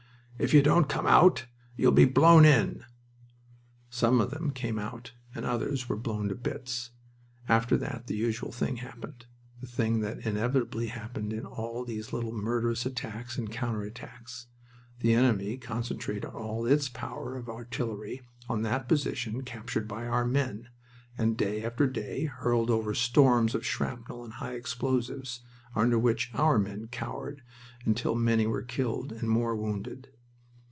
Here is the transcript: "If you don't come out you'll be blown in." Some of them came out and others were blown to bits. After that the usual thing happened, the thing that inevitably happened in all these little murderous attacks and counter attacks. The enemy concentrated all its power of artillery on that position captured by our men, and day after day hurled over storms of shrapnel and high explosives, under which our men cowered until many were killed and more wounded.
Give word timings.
"If 0.43 0.55
you 0.55 0.63
don't 0.63 0.89
come 0.89 1.05
out 1.05 1.45
you'll 1.75 1.91
be 1.91 2.05
blown 2.05 2.45
in." 2.45 2.83
Some 3.91 4.19
of 4.19 4.31
them 4.31 4.49
came 4.49 4.79
out 4.79 5.11
and 5.35 5.45
others 5.45 5.87
were 5.87 5.95
blown 5.95 6.29
to 6.29 6.35
bits. 6.35 6.89
After 7.47 7.77
that 7.77 8.07
the 8.07 8.15
usual 8.15 8.51
thing 8.51 8.77
happened, 8.77 9.27
the 9.59 9.67
thing 9.67 9.99
that 9.99 10.25
inevitably 10.25 10.87
happened 10.87 11.31
in 11.31 11.45
all 11.45 11.85
these 11.85 12.11
little 12.11 12.31
murderous 12.31 12.87
attacks 12.87 13.37
and 13.37 13.51
counter 13.51 13.83
attacks. 13.83 14.47
The 15.01 15.13
enemy 15.13 15.59
concentrated 15.59 16.25
all 16.25 16.65
its 16.65 16.89
power 16.89 17.37
of 17.37 17.47
artillery 17.47 18.21
on 18.49 18.63
that 18.63 18.89
position 18.89 19.43
captured 19.43 19.87
by 19.87 20.07
our 20.07 20.25
men, 20.25 20.69
and 21.19 21.37
day 21.37 21.63
after 21.63 21.85
day 21.85 22.25
hurled 22.25 22.71
over 22.71 22.95
storms 22.95 23.53
of 23.53 23.63
shrapnel 23.63 24.23
and 24.23 24.33
high 24.33 24.53
explosives, 24.55 25.41
under 25.75 25.99
which 25.99 26.31
our 26.33 26.57
men 26.57 26.87
cowered 26.87 27.43
until 27.85 28.15
many 28.15 28.47
were 28.47 28.63
killed 28.63 29.11
and 29.11 29.29
more 29.29 29.55
wounded. 29.55 30.07